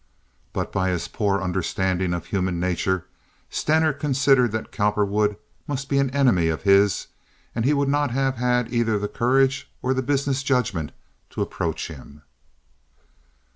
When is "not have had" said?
7.87-8.73